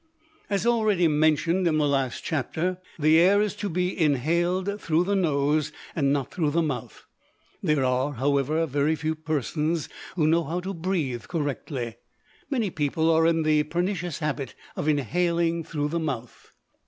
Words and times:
As 0.49 0.65
already 0.65 1.07
mentioned 1.07 1.67
in 1.67 1.77
the 1.77 1.87
last 1.87 2.23
chapter, 2.23 2.79
the 2.97 3.19
air 3.19 3.39
is 3.39 3.55
to 3.57 3.69
be 3.69 3.95
inhaled 3.95 4.81
through 4.81 5.03
the 5.03 5.15
nose, 5.15 5.71
and 5.95 6.11
not 6.11 6.33
through 6.33 6.49
the 6.49 6.63
mouth. 6.63 7.05
There 7.61 7.83
are, 7.85 8.13
however, 8.13 8.65
very 8.65 8.95
few 8.95 9.13
persons 9.13 9.89
who 10.15 10.25
know 10.25 10.43
how 10.43 10.59
to 10.61 10.73
breathe 10.73 11.27
correctly. 11.27 11.97
Many 12.49 12.71
people 12.71 13.11
are 13.11 13.27
in 13.27 13.43
the 13.43 13.61
pernicious 13.61 14.17
habit 14.17 14.55
of 14.75 14.87
inhaling 14.87 15.63
through 15.63 15.89
the 15.89 15.99
mouth. 15.99 16.51